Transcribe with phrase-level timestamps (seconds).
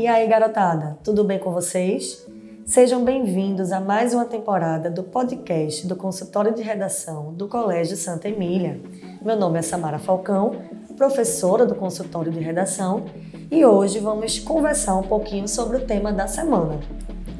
[0.00, 2.26] E aí, garotada, tudo bem com vocês?
[2.64, 8.26] Sejam bem-vindos a mais uma temporada do podcast do consultório de redação do Colégio Santa
[8.26, 8.80] Emília.
[9.20, 10.52] Meu nome é Samara Falcão,
[10.96, 13.04] professora do consultório de redação,
[13.50, 16.80] e hoje vamos conversar um pouquinho sobre o tema da semana.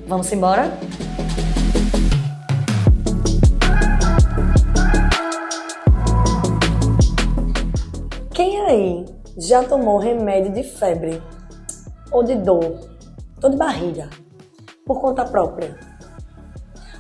[0.07, 0.71] Vamos embora?
[8.35, 9.07] Quem aí
[9.39, 11.23] já tomou remédio de febre
[12.11, 12.79] ou de dor,
[13.43, 14.11] ou de barriga,
[14.87, 15.79] por conta própria?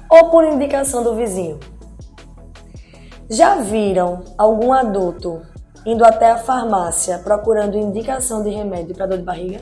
[0.08, 1.58] Ou por indicação do vizinho?
[3.28, 5.42] Já viram algum adulto
[5.86, 9.60] indo até a farmácia procurando indicação de remédio para dor de barriga?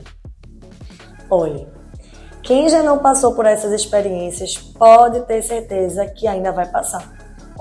[1.31, 1.69] Olhe,
[2.43, 7.13] quem já não passou por essas experiências pode ter certeza que ainda vai passar.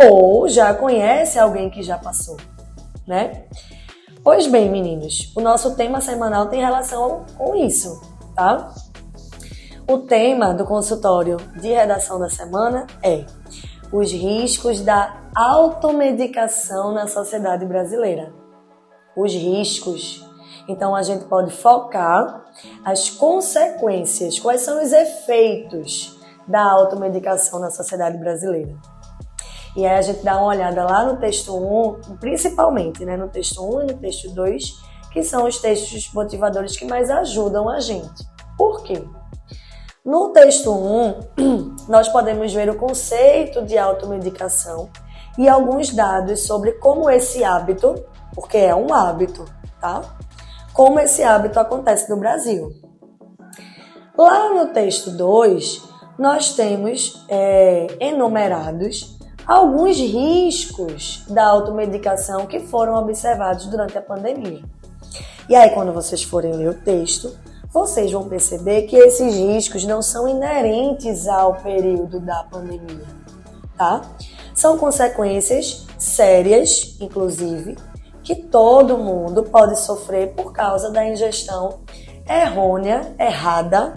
[0.01, 2.37] Ou já conhece alguém que já passou,
[3.05, 3.45] né?
[4.23, 8.01] Pois bem, meninos, o nosso tema semanal tem relação com isso,
[8.35, 8.73] tá?
[9.89, 13.25] O tema do consultório de redação da semana é
[13.91, 18.33] os riscos da automedicação na sociedade brasileira.
[19.15, 20.25] Os riscos.
[20.67, 22.43] Então a gente pode focar
[22.83, 28.75] as consequências, quais são os efeitos da automedicação na sociedade brasileira.
[29.77, 33.63] E aí a gente dá uma olhada lá no texto 1, principalmente, né, no texto
[33.63, 34.73] 1 e no texto 2,
[35.11, 38.27] que são os textos motivadores que mais ajudam a gente.
[38.57, 39.07] Por quê?
[40.03, 44.89] No texto 1, nós podemos ver o conceito de automedicação
[45.37, 48.03] e alguns dados sobre como esse hábito,
[48.33, 49.45] porque é um hábito,
[49.79, 50.01] tá?
[50.73, 52.71] Como esse hábito acontece no Brasil.
[54.17, 55.83] Lá no texto 2,
[56.17, 59.16] nós temos é, enumerados
[59.47, 64.61] alguns riscos da automedicação que foram observados durante a pandemia.
[65.47, 67.33] E aí, quando vocês forem ler o texto,
[67.71, 73.05] vocês vão perceber que esses riscos não são inerentes ao período da pandemia,
[73.77, 74.01] tá?
[74.53, 77.77] São consequências sérias, inclusive,
[78.23, 81.79] que todo mundo pode sofrer por causa da ingestão
[82.27, 83.93] errônea, errada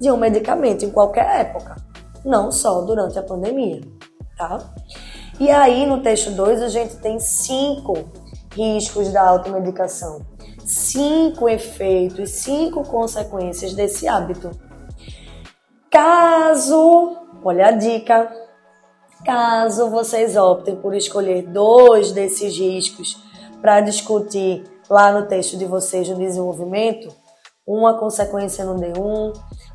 [0.00, 1.76] de um medicamento em qualquer época,
[2.24, 3.82] não só durante a pandemia
[4.36, 4.74] tá?
[5.38, 8.08] E aí no texto 2 a gente tem cinco
[8.52, 10.24] riscos da automedicação,
[10.64, 14.50] cinco efeitos, cinco consequências desse hábito.
[15.90, 18.32] Caso, olha a dica,
[19.24, 23.16] caso vocês optem por escolher dois desses riscos
[23.60, 27.08] para discutir lá no texto de vocês no desenvolvimento,
[27.66, 29.32] uma consequência no D1,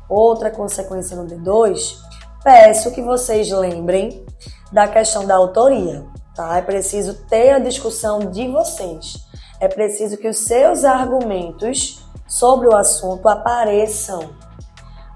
[0.08, 1.96] outra consequência no D2,
[2.42, 4.24] peço que vocês lembrem
[4.72, 6.58] da questão da autoria, tá?
[6.58, 9.14] É preciso ter a discussão de vocês.
[9.60, 14.30] É preciso que os seus argumentos sobre o assunto apareçam.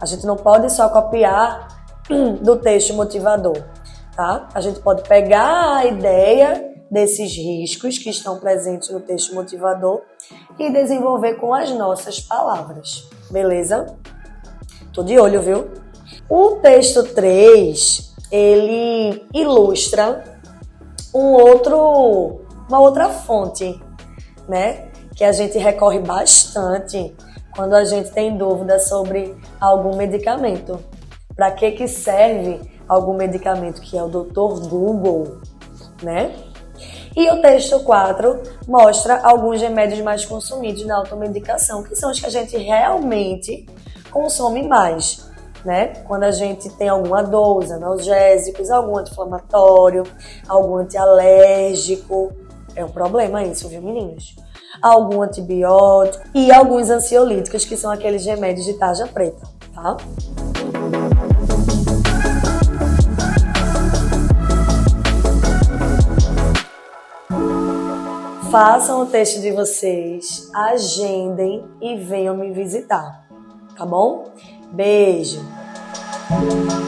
[0.01, 1.69] A gente não pode só copiar
[2.43, 3.57] do texto motivador,
[4.15, 4.49] tá?
[4.53, 10.03] A gente pode pegar a ideia desses riscos que estão presentes no texto motivador
[10.59, 13.97] e desenvolver com as nossas palavras, beleza?
[14.93, 15.84] Tô de olho, viu?
[16.29, 20.25] O texto 3, ele ilustra
[21.15, 23.79] um outro, uma outra fonte,
[24.49, 24.89] né?
[25.15, 27.15] Que a gente recorre bastante
[27.55, 30.79] quando a gente tem dúvida sobre algum medicamento.
[31.37, 34.67] Para que que serve algum medicamento que é o Dr.
[34.69, 35.41] Google,
[36.03, 36.35] né?
[37.15, 42.27] E o texto 4 mostra alguns remédios mais consumidos na automedicação, que são os que
[42.27, 43.67] a gente realmente
[44.11, 45.24] consome mais
[45.65, 45.95] né?
[46.07, 50.05] Quando a gente tem alguma os analgésicos, algum anti-inflamatório,
[50.49, 52.33] algum antialérgico,
[52.77, 54.35] é um problema isso, viu, meninas?
[54.83, 59.97] Algum antibiótico e alguns ansiolíticos, que são aqueles remédios de tarja preta, tá?
[68.51, 73.27] Façam o teste de vocês, agendem e venham me visitar,
[73.77, 74.33] tá bom?
[74.71, 75.64] Beijo!
[76.35, 76.84] Thank you.